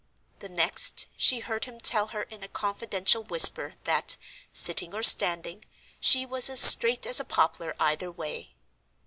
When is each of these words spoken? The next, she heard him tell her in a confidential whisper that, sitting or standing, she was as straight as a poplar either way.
The 0.39 0.49
next, 0.49 1.05
she 1.15 1.41
heard 1.41 1.65
him 1.65 1.79
tell 1.79 2.07
her 2.07 2.23
in 2.23 2.41
a 2.41 2.47
confidential 2.47 3.21
whisper 3.21 3.75
that, 3.83 4.17
sitting 4.51 4.95
or 4.95 5.03
standing, 5.03 5.63
she 5.99 6.25
was 6.25 6.49
as 6.49 6.59
straight 6.59 7.05
as 7.05 7.19
a 7.19 7.23
poplar 7.23 7.75
either 7.79 8.09
way. 8.11 8.55